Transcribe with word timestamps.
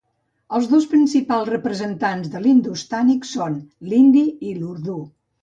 Els 0.59 0.69
dos 0.69 0.87
principals 0.93 1.49
representants 1.53 2.31
de 2.37 2.41
l'hindustànic 2.47 3.29
són 3.33 3.61
l'hindi 3.93 4.27
i 4.51 4.57
l'urdú. 4.59 4.99